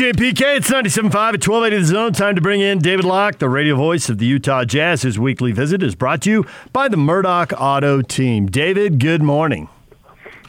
[0.00, 2.12] DJ PK, it's 97.5 at 1280 The Zone.
[2.14, 5.02] Time to bring in David Locke, the radio voice of the Utah Jazz.
[5.02, 8.46] His weekly visit is brought to you by the Murdoch Auto Team.
[8.46, 9.68] David, good morning.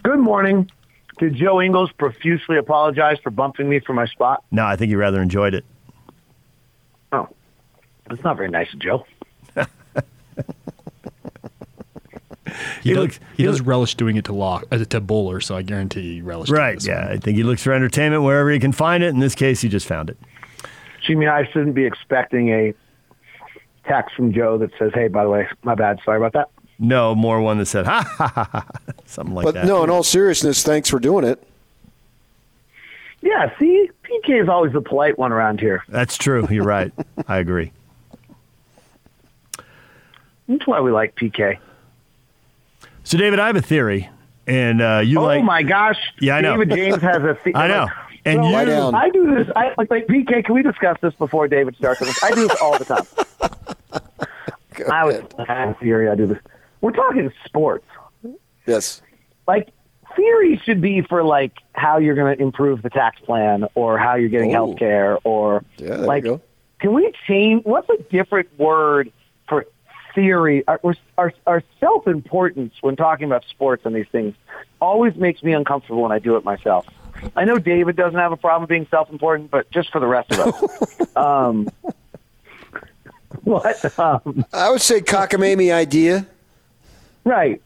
[0.03, 0.71] Good morning.
[1.19, 4.41] Did Joe Ingles profusely apologize for bumping me for my spot?
[4.51, 5.65] No, I think he rather enjoyed it.
[7.11, 7.27] Oh,
[8.07, 9.05] that's not very nice of Joe.
[12.81, 14.99] He, He does, looks- he he does look- relish doing it to Locke, uh, to
[15.01, 17.05] Bowler, so I guarantee he relished it Right, this yeah.
[17.05, 17.13] one.
[17.13, 19.07] I think he looks for entertainment wherever he can find it.
[19.09, 20.17] In this case, he just found it.
[21.03, 22.73] So you mean I shouldn't be expecting a
[23.87, 25.99] text from Joe that says, "Hey, by the way, my bad.
[26.05, 28.65] Sorry about that." No, more one that said, ha, ha, ha, ha,
[29.05, 29.65] something like But that.
[29.65, 31.41] no, in all seriousness, thanks for doing it.
[33.21, 33.55] Yeah.
[33.59, 35.83] See, PK is always the polite one around here.
[35.89, 36.47] That's true.
[36.49, 36.91] You're right.
[37.27, 37.71] I agree.
[40.47, 41.57] That's why we like PK.
[43.03, 44.09] So, David, I have a theory,
[44.47, 45.43] and uh, you oh like.
[45.43, 45.97] my gosh.
[46.19, 46.57] Yeah, I know.
[46.63, 47.37] David James has a.
[47.43, 47.87] The- I know.
[48.25, 48.95] And So, you- down.
[48.95, 49.47] I do this.
[49.55, 50.45] I like, like PK.
[50.45, 52.01] Can we discuss this before David starts?
[52.23, 53.03] I do this all the time.
[54.91, 56.07] I was I have a theory.
[56.09, 56.37] I do this.
[56.81, 57.85] We're talking sports.
[58.67, 59.01] Yes.
[59.47, 59.69] like
[60.15, 64.15] theory should be for like how you're going to improve the tax plan or how
[64.15, 64.53] you're getting Oh.
[64.67, 66.23] health care or Yeah, like
[66.79, 69.11] can we change what's a different word for
[70.13, 70.79] theory our,
[71.17, 74.35] our, our self-importance when talking about sports and these things
[74.79, 76.85] always makes me uncomfortable when i do it myself
[77.35, 80.39] i know david doesn't have a problem being self-important but just for the rest of
[80.39, 81.69] us um,
[83.43, 86.27] what um, I would say cockamamie idea,
[87.23, 87.61] right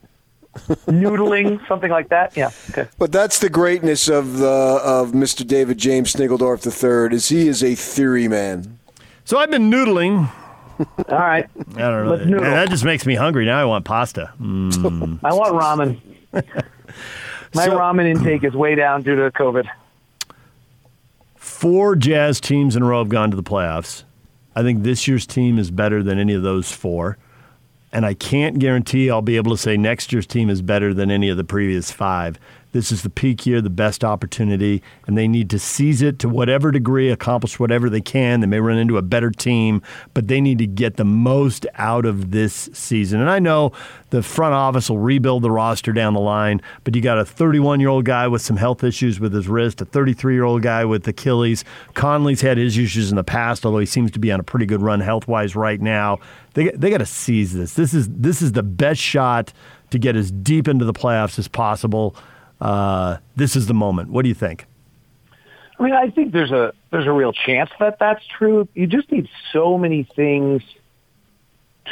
[0.88, 5.46] noodling something like that yeah okay but that's the greatness of the of Mr.
[5.46, 7.14] David James Sniggledorf III.
[7.14, 8.80] Is he is a theory man.
[9.26, 10.32] So, I've been noodling.
[10.80, 12.12] All right I don't know.
[12.12, 12.44] Let's noodle.
[12.44, 13.46] That just makes me hungry.
[13.46, 14.34] Now I want pasta.
[14.42, 15.20] Mm.
[15.24, 16.00] I want ramen.
[17.54, 19.68] My So- ramen intake is way down due to COVID.
[21.36, 24.04] Four Jazz teams in a row have gone to the playoffs.
[24.56, 27.18] I think this year's team is better than any of those four.
[27.92, 31.10] And I can't guarantee I'll be able to say next year's team is better than
[31.12, 32.38] any of the previous five.
[32.76, 36.28] This is the peak year, the best opportunity, and they need to seize it to
[36.28, 38.42] whatever degree, accomplish whatever they can.
[38.42, 39.82] They may run into a better team,
[40.14, 43.22] but they need to get the most out of this season.
[43.22, 43.72] And I know
[44.10, 47.80] the front office will rebuild the roster down the line, but you got a 31
[47.80, 50.84] year old guy with some health issues with his wrist, a 33 year old guy
[50.84, 51.64] with Achilles.
[51.94, 54.66] Conley's had his issues in the past, although he seems to be on a pretty
[54.66, 56.20] good run health wise right now.
[56.56, 57.76] They, they got to seize this.
[57.76, 59.54] This is this is the best shot
[59.92, 62.18] to get as deep into the playoffs as possible.
[62.62, 64.10] Uh, this is the moment.
[64.10, 64.66] What do you think?
[65.80, 68.68] I mean, I think there's a there's a real chance that that's true.
[68.74, 70.62] You just need so many things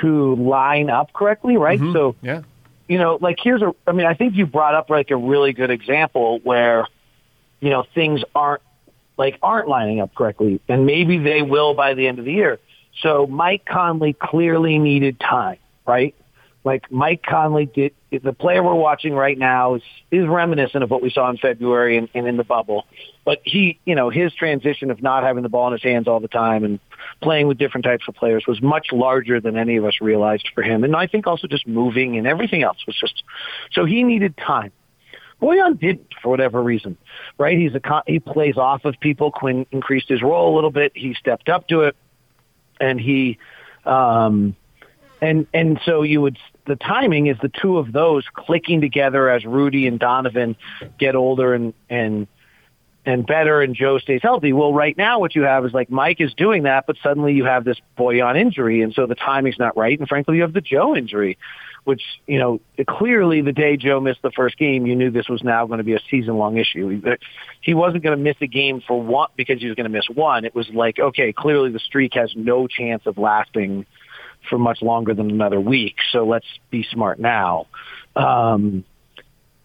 [0.01, 1.79] to line up correctly, right?
[1.79, 2.41] So, Yeah.
[2.87, 3.75] you know, like here's a.
[3.85, 6.87] I mean, I think you brought up like a really good example where,
[7.59, 8.61] you know, things aren't
[9.17, 12.59] like aren't lining up correctly, and maybe they will by the end of the year.
[13.01, 16.15] So Mike Conley clearly needed time, right?
[16.63, 17.93] Like Mike Conley did.
[18.11, 19.81] The player we're watching right now is
[20.11, 22.85] is reminiscent of what we saw in February and, and in the bubble.
[23.25, 26.19] But he, you know, his transition of not having the ball in his hands all
[26.19, 26.79] the time and
[27.21, 30.61] playing with different types of players was much larger than any of us realized for
[30.61, 30.83] him.
[30.83, 33.23] And I think also just moving and everything else was just
[33.73, 34.71] so he needed time.
[35.43, 36.97] Boyan didn't for whatever reason,
[37.37, 37.57] right?
[37.57, 39.31] He's a he plays off of people.
[39.31, 40.93] Quinn increased his role a little bit.
[40.95, 41.97] He stepped up to it,
[42.79, 43.39] and he,
[43.85, 44.55] um,
[45.21, 49.45] and and so you would the timing is the two of those clicking together as
[49.45, 50.55] Rudy and Donovan
[50.97, 52.27] get older and and
[53.05, 54.53] and better and Joe stays healthy.
[54.53, 57.43] Well, right now what you have is like Mike is doing that, but suddenly you
[57.45, 59.99] have this Boyan injury, and so the timing's not right.
[59.99, 61.37] And frankly, you have the Joe injury,
[61.83, 65.43] which you know clearly the day Joe missed the first game, you knew this was
[65.43, 67.01] now going to be a season long issue.
[67.61, 70.07] He wasn't going to miss a game for one because he was going to miss
[70.13, 70.45] one.
[70.45, 73.85] It was like okay, clearly the streak has no chance of lasting
[74.49, 75.95] for much longer than another week.
[76.11, 77.67] So let's be smart now.
[78.15, 78.83] Um,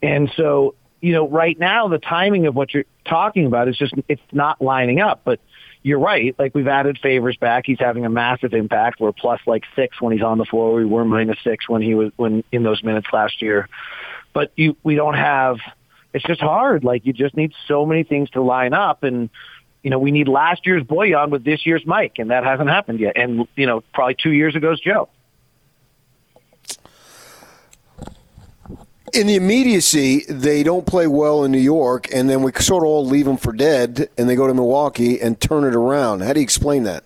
[0.03, 3.95] and so, you know, right now the timing of what you're talking about is just
[4.09, 5.23] it's not lining up.
[5.25, 5.41] But
[5.83, 6.35] you're right.
[6.39, 7.65] Like we've added Favors back.
[7.67, 9.01] He's having a massive impact.
[9.01, 10.75] We're plus like six when he's on the floor.
[10.75, 13.69] We were minus six when he was when in those minutes last year.
[14.33, 15.59] But you we don't have
[16.13, 16.85] it's just hard.
[16.85, 19.31] Like you just need so many things to line up and
[19.89, 23.01] you know, we need last year's Boyan with this year's Mike, and that hasn't happened
[23.01, 23.15] yet.
[23.17, 25.09] And you know, probably two years ago's Joe.
[29.15, 32.89] In the immediacy, they don't play well in New York, and then we sort of
[32.89, 36.21] all leave them for dead, and they go to Milwaukee and turn it around.
[36.21, 37.05] How do you explain that?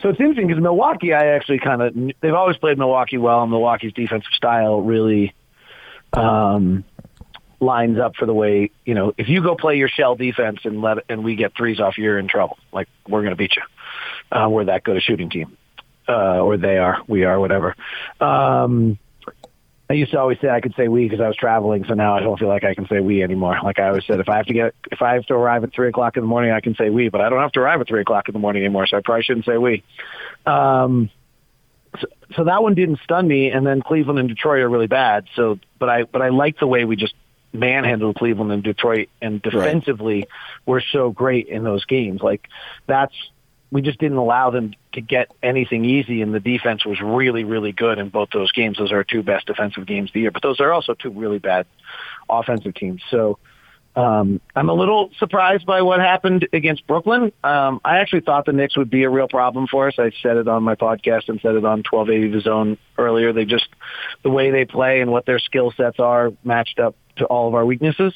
[0.00, 3.50] So it's interesting because Milwaukee, I actually kind of they've always played Milwaukee well, and
[3.50, 5.34] Milwaukee's defensive style really
[6.14, 6.84] um,
[7.62, 9.12] lines up for the way you know.
[9.16, 12.18] If you go play your shell defense and let and we get threes off, you're
[12.18, 12.58] in trouble.
[12.72, 13.62] Like we're going to beat you.
[14.30, 15.56] Uh, we're that good a shooting team,
[16.08, 17.02] uh, or they are.
[17.06, 17.38] We are.
[17.38, 17.76] Whatever.
[18.20, 18.98] Um,
[19.92, 22.16] I used to always say I could say we because I was traveling, so now
[22.16, 23.58] I don't feel like I can say we anymore.
[23.62, 25.74] Like I always said, if I have to get, if I have to arrive at
[25.74, 27.80] three o'clock in the morning, I can say we, but I don't have to arrive
[27.82, 29.84] at three o'clock in the morning anymore, so I probably shouldn't say we.
[30.46, 31.10] Um,
[32.00, 32.06] so,
[32.36, 35.26] so that one didn't stun me, and then Cleveland and Detroit are really bad.
[35.36, 37.14] So, but I, but I like the way we just
[37.52, 40.28] manhandled Cleveland and Detroit, and defensively right.
[40.66, 42.20] we're so great in those games.
[42.22, 42.48] Like
[42.86, 43.14] that's
[43.72, 47.72] we just didn't allow them to get anything easy, and the defense was really, really
[47.72, 48.76] good in both those games.
[48.76, 51.10] Those are our two best defensive games of the year, but those are also two
[51.10, 51.66] really bad
[52.28, 53.00] offensive teams.
[53.10, 53.38] So
[53.96, 57.32] um, I'm a little surprised by what happened against Brooklyn.
[57.44, 59.94] Um, I actually thought the Knicks would be a real problem for us.
[59.98, 63.32] I said it on my podcast and said it on 1280 The Zone earlier.
[63.32, 63.68] They just
[64.22, 67.54] the way they play and what their skill sets are matched up to all of
[67.54, 68.14] our weaknesses.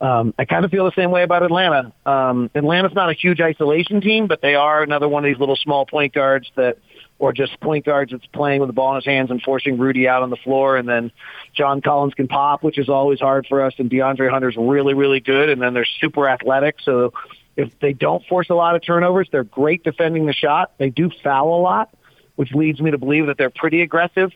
[0.00, 1.92] Um, I kind of feel the same way about Atlanta.
[2.06, 5.56] Um, Atlanta's not a huge isolation team, but they are another one of these little
[5.56, 6.78] small point guards that,
[7.18, 10.08] or just point guards that's playing with the ball in his hands and forcing Rudy
[10.08, 10.78] out on the floor.
[10.78, 11.12] And then
[11.52, 13.74] John Collins can pop, which is always hard for us.
[13.76, 15.50] And DeAndre Hunter's really, really good.
[15.50, 16.76] And then they're super athletic.
[16.82, 17.12] So
[17.56, 20.72] if they don't force a lot of turnovers, they're great defending the shot.
[20.78, 21.90] They do foul a lot,
[22.36, 24.32] which leads me to believe that they're pretty aggressive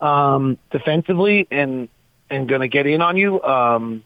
[0.00, 1.88] um, defensively and
[2.30, 3.42] and going to get in on you.
[3.42, 4.02] Um,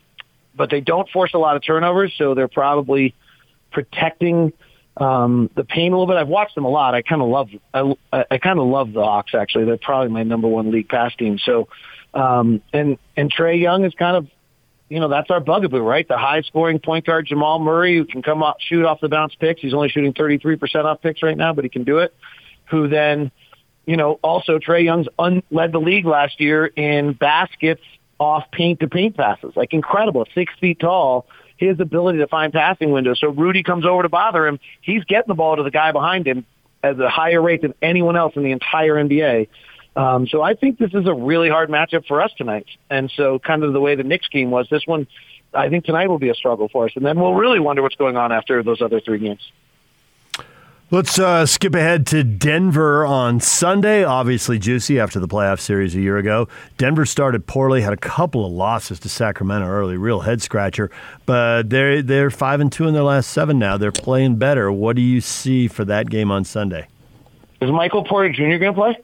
[0.54, 3.14] but they don't force a lot of turnovers, so they're probably
[3.70, 4.52] protecting
[4.96, 6.16] um, the paint a little bit.
[6.16, 6.94] I've watched them a lot.
[6.94, 7.48] I kind of love
[8.12, 9.34] I, I kind of love the Hawks.
[9.34, 11.38] Actually, they're probably my number one league pass team.
[11.38, 11.68] So,
[12.14, 14.26] um, and and Trae Young is kind of
[14.88, 16.06] you know that's our bugaboo, right?
[16.06, 19.34] The high scoring point guard Jamal Murray who can come out shoot off the bounce
[19.36, 19.60] picks.
[19.60, 22.12] He's only shooting thirty three percent off picks right now, but he can do it.
[22.70, 23.30] Who then,
[23.86, 27.82] you know, also Trae Young's un- led the league last year in baskets
[28.18, 29.52] off paint to paint passes.
[29.56, 31.26] Like incredible, six feet tall.
[31.56, 33.18] His ability to find passing windows.
[33.18, 34.60] So Rudy comes over to bother him.
[34.80, 36.46] He's getting the ball to the guy behind him
[36.84, 39.48] at a higher rate than anyone else in the entire NBA.
[39.96, 42.66] Um, so I think this is a really hard matchup for us tonight.
[42.88, 45.08] And so kind of the way the Knicks game was, this one,
[45.52, 46.92] I think tonight will be a struggle for us.
[46.94, 49.40] And then we'll really wonder what's going on after those other three games.
[50.90, 54.04] Let's uh, skip ahead to Denver on Sunday.
[54.04, 56.48] Obviously, juicy after the playoff series a year ago.
[56.78, 60.90] Denver started poorly, had a couple of losses to Sacramento early, real head scratcher.
[61.26, 63.76] But they're they're five and two in their last seven now.
[63.76, 64.72] They're playing better.
[64.72, 66.88] What do you see for that game on Sunday?
[67.60, 68.56] Is Michael Porter Jr.
[68.56, 68.98] going to play?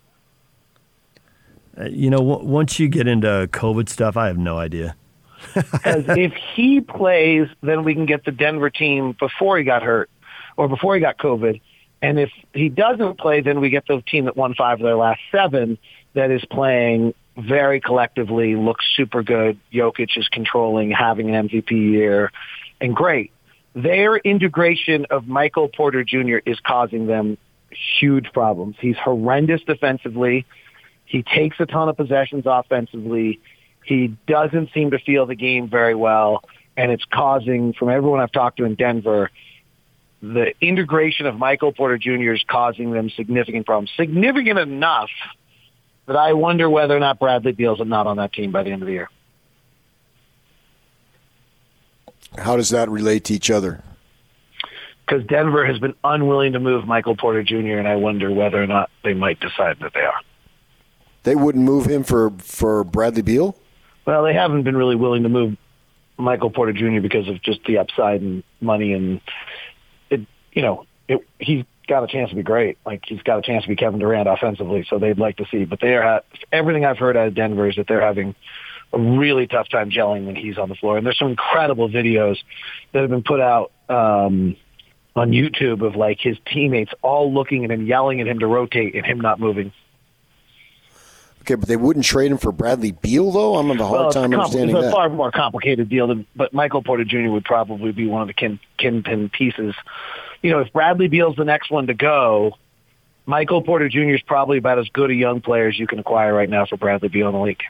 [1.78, 4.96] Uh, you know, w- once you get into COVID stuff, I have no idea.
[5.54, 10.08] Because if he plays, then we can get the Denver team before he got hurt
[10.56, 11.60] or before he got COVID
[12.04, 14.94] and if he doesn't play, then we get the team that won five of their
[14.94, 15.78] last seven
[16.12, 19.58] that is playing very collectively, looks super good.
[19.72, 22.30] Jokic is controlling, having an MVP year,
[22.78, 23.32] and great.
[23.74, 26.36] Their integration of Michael Porter Jr.
[26.44, 27.38] is causing them
[27.98, 28.76] huge problems.
[28.78, 30.44] He's horrendous defensively.
[31.06, 33.40] He takes a ton of possessions offensively.
[33.82, 36.44] He doesn't seem to feel the game very well,
[36.76, 39.30] and it's causing, from everyone I've talked to in Denver,
[40.32, 42.32] the integration of Michael Porter Jr.
[42.32, 43.90] is causing them significant problems.
[43.96, 45.10] Significant enough
[46.06, 48.82] that I wonder whether or not Bradley Beal's not on that team by the end
[48.82, 49.10] of the year.
[52.38, 53.84] How does that relate to each other?
[55.06, 58.66] Because Denver has been unwilling to move Michael Porter Jr., and I wonder whether or
[58.66, 60.20] not they might decide that they are.
[61.24, 63.56] They wouldn't move him for, for Bradley Beal?
[64.06, 65.56] Well, they haven't been really willing to move
[66.16, 67.00] Michael Porter Jr.
[67.00, 69.20] because of just the upside and money and
[70.54, 72.78] you know, it, he's got a chance to be great.
[72.86, 74.86] Like he's got a chance to be Kevin Durant offensively.
[74.88, 77.76] So they'd like to see, but they are everything I've heard out of Denver is
[77.76, 78.34] that they're having
[78.92, 80.96] a really tough time gelling when he's on the floor.
[80.96, 82.38] And there's some incredible videos
[82.92, 84.56] that have been put out um,
[85.16, 88.94] on YouTube of like his teammates all looking at him, yelling at him to rotate,
[88.94, 89.72] and him not moving.
[91.42, 93.56] Okay, but they wouldn't trade him for Bradley Beal, though.
[93.56, 94.92] I'm having a hard well, time compl- understanding it's a that.
[94.92, 97.28] far more complicated deal than, but Michael Porter Jr.
[97.28, 99.74] would probably be one of the kin, kinpin pieces
[100.44, 102.58] you know, if Bradley Beal's the next one to go,
[103.24, 104.14] Michael Porter Jr.
[104.14, 106.76] is probably about as good a young player as you can acquire right now for
[106.76, 107.62] Bradley Beal in the league.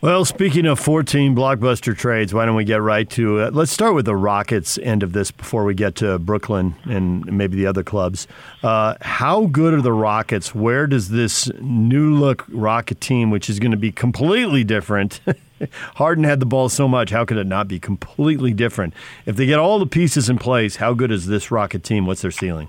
[0.00, 3.52] Well, speaking of 14 blockbuster trades, why don't we get right to it?
[3.52, 7.58] Let's start with the Rockets end of this before we get to Brooklyn and maybe
[7.58, 8.26] the other clubs.
[8.62, 10.54] Uh, how good are the Rockets?
[10.54, 15.20] Where does this new look Rocket team, which is going to be completely different,
[15.96, 18.94] Harden had the ball so much, how could it not be completely different?
[19.26, 22.06] If they get all the pieces in place, how good is this Rocket team?
[22.06, 22.68] What's their ceiling?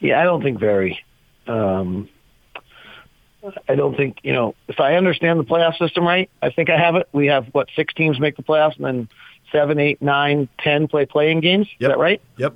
[0.00, 1.04] Yeah, I don't think very.
[1.46, 2.08] Um,
[3.68, 6.30] I don't think you know if I understand the playoff system right.
[6.40, 7.08] I think I have it.
[7.12, 9.08] We have what six teams make the playoffs, and then
[9.52, 11.68] seven, eight, nine, ten play playing games.
[11.78, 11.90] Yep.
[11.90, 12.22] Is that right?
[12.38, 12.54] Yep.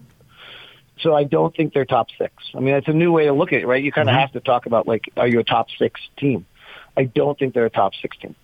[1.01, 2.33] So I don't think they're top six.
[2.55, 3.83] I mean, it's a new way to look at it, right?
[3.83, 6.45] You kind of have to talk about like, are you a top six team?
[6.97, 8.35] I don't think they're a top six team.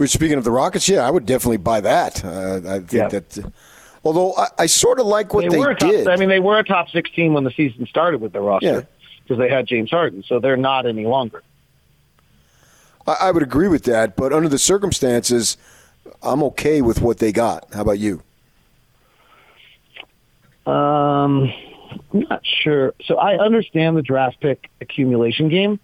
[0.00, 0.88] We're speaking of the Rockets.
[0.88, 2.24] Yeah, I would definitely buy that.
[2.24, 3.08] Uh, I think Yeah.
[3.08, 3.52] that.
[4.02, 6.08] although I, I sort of like what they, top, did.
[6.08, 8.88] I mean, they were a top six team when the season started with their roster
[9.22, 10.24] because they had James Harden.
[10.26, 11.42] So they're not any longer.
[13.06, 15.58] I, I would agree with that, but under the circumstances,
[16.22, 17.66] I'm okay with what they got.
[17.74, 18.22] How about you?
[20.64, 21.52] Um,
[22.14, 22.94] I'm not sure.
[23.04, 25.78] So I understand the draft pick accumulation game.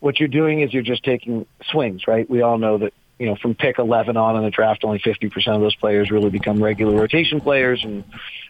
[0.00, 2.28] What you're doing is you're just taking swings, right?
[2.28, 5.32] We all know that, you know, from pick 11 on in the draft, only 50%
[5.54, 7.84] of those players really become regular rotation players.
[7.84, 8.04] And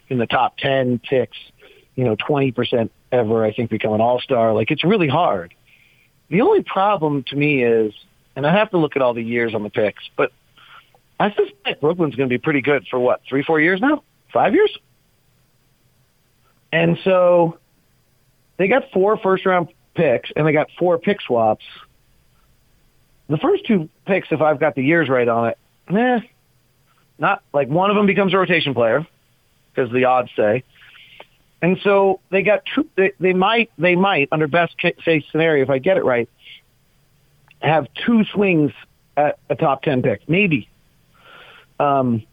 [0.09, 1.37] in the top 10 picks,
[1.95, 4.55] you know, 20% ever, I think, become an all-star.
[4.55, 5.55] Like, it's really hard.
[6.29, 7.93] The only problem to me is,
[8.35, 10.33] and I have to look at all the years on the picks, but
[11.21, 14.03] I suspect Brooklyn's going to be pretty good for what, three, four years now?
[14.33, 14.77] Five years?
[16.73, 17.59] And so
[18.57, 21.65] they got four first round picks and they got four pick swaps.
[23.29, 26.21] The first two picks, if I've got the years right on it, eh,
[27.19, 29.07] not like one of them becomes a rotation player
[29.75, 30.65] because the odds say.
[31.63, 35.71] And so they got two, they, they might, they might under best case scenario, if
[35.71, 36.29] I get it right,
[37.61, 38.73] have two swings
[39.17, 40.69] at a top 10 pick, maybe.
[41.81, 42.25] Um,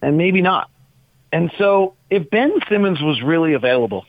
[0.00, 0.70] and maybe not.
[1.32, 4.06] And so if Ben Simmons was really available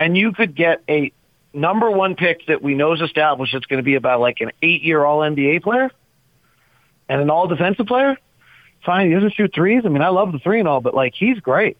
[0.00, 1.12] and you could get a
[1.52, 4.52] number one pick that we know is established, it's going to be about like an
[4.62, 5.90] eight year all NBA player
[7.08, 8.16] and an all defensive player,
[8.84, 9.08] fine.
[9.08, 9.82] He doesn't shoot threes.
[9.84, 11.76] I mean, I love the three and all, but like he's great.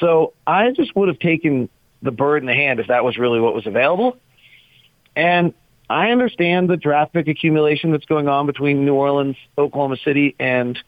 [0.00, 1.68] So I just would have taken
[2.02, 4.16] the bird in the hand if that was really what was available.
[5.16, 5.54] And
[5.88, 10.78] I understand the draft pick accumulation that's going on between New Orleans, Oklahoma City, and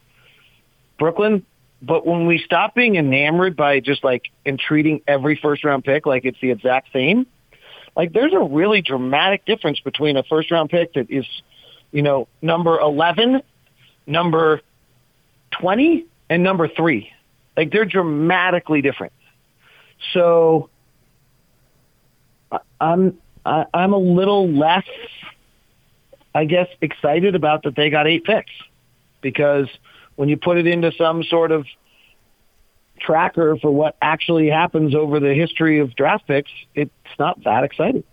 [0.98, 1.44] Brooklyn.
[1.82, 6.06] But when we stop being enamored by just like and treating every first round pick
[6.06, 7.26] like it's the exact same,
[7.96, 11.26] like there's a really dramatic difference between a first round pick that is,
[11.92, 13.42] you know, number 11,
[14.06, 14.60] number
[15.52, 17.10] 20, and number three.
[17.56, 19.12] Like they're dramatically different.
[20.12, 20.70] So
[22.80, 24.86] I'm I, I'm a little less,
[26.34, 28.50] I guess, excited about that they got eight picks
[29.20, 29.68] because
[30.16, 31.66] when you put it into some sort of
[32.98, 38.04] tracker for what actually happens over the history of draft picks, it's not that exciting.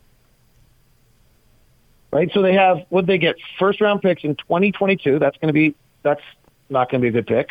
[2.11, 2.29] Right?
[2.33, 5.17] So they have what they get first round picks in 2022.
[5.17, 6.21] That's going to be that's
[6.69, 7.49] not going to be a good pick.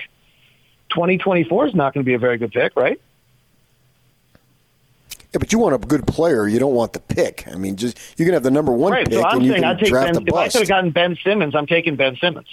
[0.90, 3.00] 2024 is not going to be a very good pick, right?
[5.32, 6.46] Yeah, but you want a good player.
[6.46, 7.48] You don't want the pick.
[7.48, 9.06] I mean, just you can have the number one right.
[9.06, 10.28] pick So I'm and you saying can I'd take draft Ben.
[10.28, 12.48] If I could have gotten Ben Simmons, I'm taking Ben Simmons.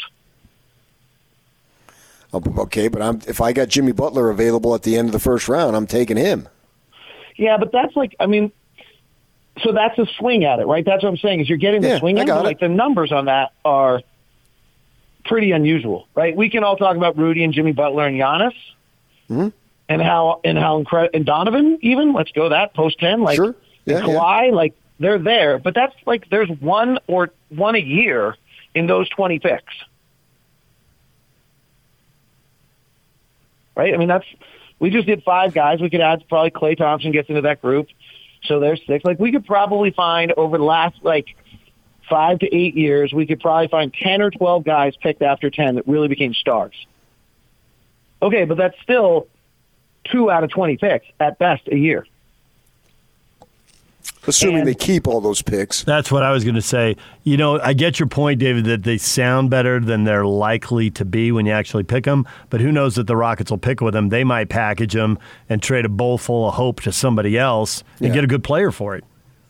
[2.33, 5.47] Okay, but I'm, if I got Jimmy Butler available at the end of the first
[5.49, 6.47] round, I'm taking him.
[7.37, 8.51] Yeah, but that's like I mean,
[9.63, 10.85] so that's a swing at it, right?
[10.85, 12.33] That's what I'm saying is you're getting the Yeah, swing at it.
[12.33, 14.01] Like the numbers on that are
[15.25, 16.35] pretty unusual, right?
[16.35, 18.53] We can all talk about Rudy and Jimmy Butler and Giannis,
[19.29, 19.49] Mm-hmm.
[19.89, 22.13] and how and how incredible and Donovan even.
[22.13, 23.55] Let's go that post ten, like Sure.
[23.85, 28.35] Yeah, Kawhi, like they're there, but that's like there's one or one a year
[28.75, 29.73] in those 20 picks.
[33.75, 33.93] Right?
[33.93, 34.25] I mean, that's
[34.79, 35.79] we just did five guys.
[35.79, 37.87] We could add probably Klay Thompson gets into that group.
[38.45, 39.03] So there's six.
[39.03, 41.35] Like we could probably find over the last like
[42.09, 45.75] five to eight years, we could probably find 10 or 12 guys picked after 10
[45.75, 46.73] that really became stars.
[48.21, 49.27] Okay, but that's still
[50.05, 52.05] two out of 20 picks at best a year.
[54.29, 55.83] Assuming And- they keep all those picks.
[55.83, 56.95] That's what I was going to say.
[57.23, 61.03] You know, I get your point, David, that they sound better than they're likely to
[61.05, 62.25] be when you actually pick them.
[62.49, 64.09] But who knows that the Rockets will pick with them?
[64.09, 65.19] They might package them
[65.49, 68.13] and trade a bowl full of hope to somebody else and Yeah.
[68.13, 69.03] get a good player for it.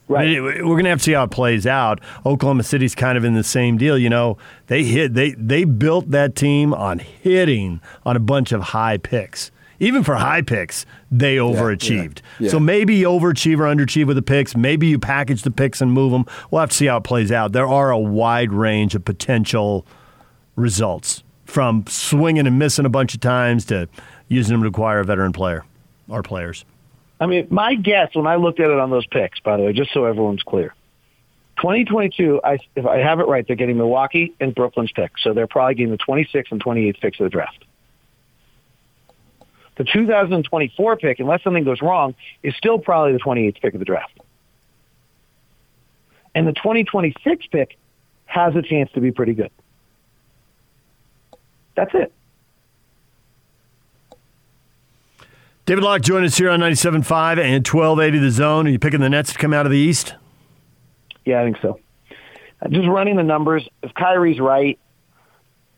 [0.07, 0.41] Right.
[0.41, 1.99] We're going to have to see how it plays out.
[2.25, 3.95] Oklahoma City's kind of in the same deal.
[3.95, 8.61] You know, they hit they they built that team on hitting on a bunch of
[8.61, 9.51] high picks.
[9.79, 12.19] Even for high picks, they overachieved.
[12.39, 12.49] yeah, yeah.
[12.49, 14.55] So maybe you overachieve or underachieve with the picks.
[14.55, 16.25] Maybe you package the picks and move them.
[16.51, 17.53] We'll have to see how it plays out.
[17.53, 19.85] There are a wide range of potential
[20.55, 23.87] results from swinging and missing a bunch of times to
[24.27, 25.63] using them to acquire a veteran player
[26.09, 26.65] or players.
[27.19, 29.73] I mean, my guess when I looked at it on those picks, by the way,
[29.73, 30.73] just so everyone's clear,
[31.57, 35.21] 2022, I, if I have it right, they're getting Milwaukee and Brooklyn's picks.
[35.23, 37.65] So they're probably getting the 26th and 28th picks of the draft.
[39.79, 43.85] The 2024 pick, unless something goes wrong, is still probably the 28th pick of the
[43.85, 44.19] draft.
[46.35, 47.77] And the 2026 pick
[48.25, 49.51] has a chance to be pretty good.
[51.75, 52.11] That's it.
[55.65, 58.67] David Locke joined us here on 97.5 and 1280 The Zone.
[58.67, 60.13] Are you picking the Nets to come out of the East?
[61.23, 61.79] Yeah, I think so.
[62.69, 64.77] Just running the numbers, if Kyrie's right,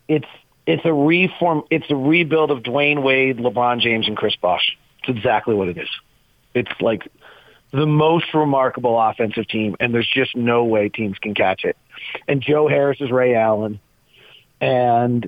[0.08, 0.26] it's
[0.72, 4.78] it's a reform, it's a rebuild of Dwyane Wade, LeBron James, and Chris Bosh.
[5.00, 5.90] It's exactly what it is.
[6.54, 7.12] It's like
[7.72, 11.76] the most remarkable offensive team, and there's just no way teams can catch it.
[12.26, 13.82] And Joe Harris is Ray Allen,
[14.62, 15.28] and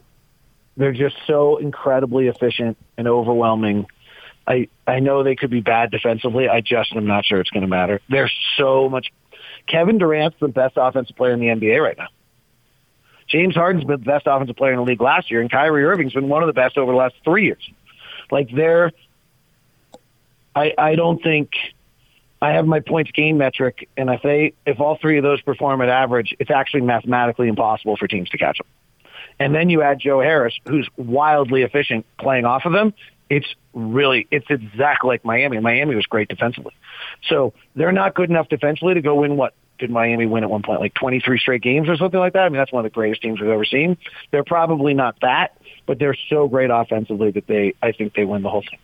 [0.78, 3.88] they're just so incredibly efficient and overwhelming.
[4.48, 6.48] I I know they could be bad defensively.
[6.48, 8.00] I just am not sure it's going to matter.
[8.08, 9.12] They're so much.
[9.68, 12.08] Kevin Durant's the best offensive player in the NBA right now.
[13.34, 16.14] James Harden's been the best offensive player in the league last year, and Kyrie Irving's
[16.14, 17.68] been one of the best over the last three years.
[18.30, 18.92] Like they're,
[20.56, 21.50] I I don't think
[22.40, 25.82] I have my points game metric, and if they if all three of those perform
[25.82, 28.68] at average, it's actually mathematically impossible for teams to catch them.
[29.40, 32.94] And then you add Joe Harris, who's wildly efficient playing off of them.
[33.32, 35.60] It's really it's exactly like Miami.
[35.60, 36.74] Miami was great defensively,
[37.28, 40.62] so they're not good enough defensively to go win what did Miami win at one
[40.62, 42.44] point, like 23 straight games or something like that?
[42.44, 43.98] I mean, that's one of the greatest teams we've ever seen.
[44.32, 48.44] They're probably not that, but they're so great offensively that they, I think they win
[48.44, 48.80] the whole thing.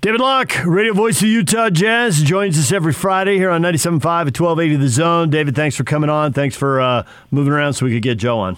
[0.00, 4.40] David Locke, radio voice of Utah Jazz, joins us every Friday here on 97.5 at
[4.40, 5.28] 1280 The Zone.
[5.28, 6.32] David, thanks for coming on.
[6.32, 8.56] Thanks for uh, moving around so we could get Joe on.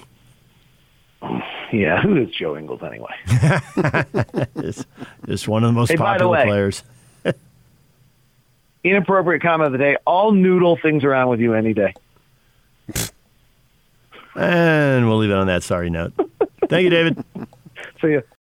[1.81, 3.15] Yeah, who is Joe Ingles anyway?
[4.61, 4.87] just,
[5.27, 6.83] just one of the most Hey, by the popular way- players.
[8.85, 9.97] Inappropriate comment of the day.
[10.07, 11.93] I'll noodle things around with you any day.
[14.37, 16.13] And we'll leave it on that sorry note.
[16.69, 17.25] Thank you, David.
[18.01, 18.23] See you.